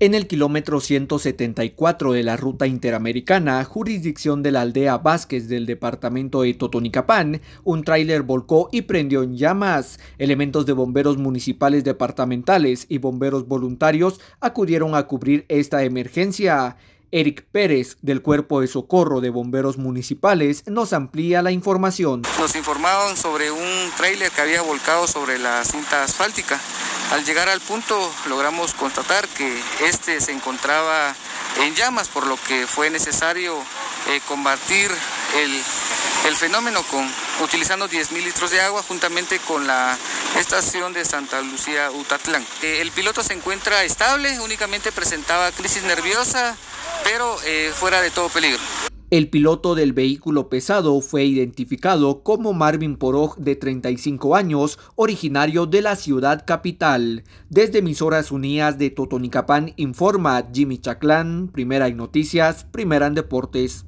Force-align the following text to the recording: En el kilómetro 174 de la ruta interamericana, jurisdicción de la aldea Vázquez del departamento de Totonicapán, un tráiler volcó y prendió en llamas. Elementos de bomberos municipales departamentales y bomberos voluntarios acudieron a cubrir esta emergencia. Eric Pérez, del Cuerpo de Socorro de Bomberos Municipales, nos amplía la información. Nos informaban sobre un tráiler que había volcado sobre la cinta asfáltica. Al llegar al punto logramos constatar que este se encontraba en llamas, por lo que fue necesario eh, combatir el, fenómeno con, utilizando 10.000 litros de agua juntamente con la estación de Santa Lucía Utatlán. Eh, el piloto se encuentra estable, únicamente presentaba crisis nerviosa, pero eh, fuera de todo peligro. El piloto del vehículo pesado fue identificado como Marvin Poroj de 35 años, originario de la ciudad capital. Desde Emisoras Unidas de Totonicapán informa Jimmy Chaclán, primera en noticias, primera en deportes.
En 0.00 0.14
el 0.14 0.28
kilómetro 0.28 0.80
174 0.80 2.12
de 2.12 2.22
la 2.22 2.36
ruta 2.36 2.68
interamericana, 2.68 3.64
jurisdicción 3.64 4.44
de 4.44 4.52
la 4.52 4.60
aldea 4.60 4.98
Vázquez 4.98 5.48
del 5.48 5.66
departamento 5.66 6.42
de 6.42 6.54
Totonicapán, 6.54 7.42
un 7.64 7.82
tráiler 7.82 8.22
volcó 8.22 8.68
y 8.70 8.82
prendió 8.82 9.24
en 9.24 9.36
llamas. 9.36 9.98
Elementos 10.18 10.66
de 10.66 10.72
bomberos 10.72 11.18
municipales 11.18 11.82
departamentales 11.82 12.86
y 12.88 12.98
bomberos 12.98 13.48
voluntarios 13.48 14.20
acudieron 14.38 14.94
a 14.94 15.08
cubrir 15.08 15.44
esta 15.48 15.82
emergencia. 15.82 16.76
Eric 17.10 17.46
Pérez, 17.50 17.96
del 18.00 18.22
Cuerpo 18.22 18.60
de 18.60 18.68
Socorro 18.68 19.20
de 19.20 19.30
Bomberos 19.30 19.78
Municipales, 19.78 20.62
nos 20.68 20.92
amplía 20.92 21.42
la 21.42 21.50
información. 21.50 22.22
Nos 22.38 22.54
informaban 22.54 23.16
sobre 23.16 23.50
un 23.50 23.90
tráiler 23.96 24.30
que 24.30 24.42
había 24.42 24.62
volcado 24.62 25.08
sobre 25.08 25.40
la 25.40 25.64
cinta 25.64 26.04
asfáltica. 26.04 26.60
Al 27.10 27.24
llegar 27.24 27.48
al 27.48 27.60
punto 27.60 28.12
logramos 28.26 28.74
constatar 28.74 29.26
que 29.28 29.62
este 29.80 30.20
se 30.20 30.32
encontraba 30.32 31.14
en 31.62 31.74
llamas, 31.74 32.08
por 32.08 32.26
lo 32.26 32.36
que 32.36 32.66
fue 32.66 32.90
necesario 32.90 33.56
eh, 34.08 34.20
combatir 34.28 34.90
el, 35.36 36.36
fenómeno 36.36 36.82
con, 36.84 37.10
utilizando 37.42 37.88
10.000 37.88 38.22
litros 38.22 38.50
de 38.50 38.60
agua 38.60 38.82
juntamente 38.86 39.38
con 39.40 39.66
la 39.66 39.96
estación 40.38 40.92
de 40.92 41.04
Santa 41.04 41.40
Lucía 41.40 41.90
Utatlán. 41.90 42.46
Eh, 42.62 42.80
el 42.80 42.92
piloto 42.92 43.22
se 43.22 43.32
encuentra 43.32 43.82
estable, 43.82 44.38
únicamente 44.40 44.92
presentaba 44.92 45.50
crisis 45.50 45.82
nerviosa, 45.82 46.56
pero 47.04 47.38
eh, 47.44 47.72
fuera 47.74 48.02
de 48.02 48.10
todo 48.10 48.28
peligro. 48.28 48.60
El 49.10 49.30
piloto 49.30 49.74
del 49.74 49.94
vehículo 49.94 50.50
pesado 50.50 51.00
fue 51.00 51.24
identificado 51.24 52.22
como 52.22 52.52
Marvin 52.52 52.96
Poroj 52.96 53.38
de 53.38 53.56
35 53.56 54.36
años, 54.36 54.78
originario 54.96 55.64
de 55.64 55.80
la 55.80 55.96
ciudad 55.96 56.44
capital. 56.46 57.24
Desde 57.48 57.78
Emisoras 57.78 58.30
Unidas 58.30 58.76
de 58.76 58.90
Totonicapán 58.90 59.72
informa 59.76 60.44
Jimmy 60.52 60.76
Chaclán, 60.76 61.48
primera 61.48 61.88
en 61.88 61.96
noticias, 61.96 62.66
primera 62.70 63.06
en 63.06 63.14
deportes. 63.14 63.86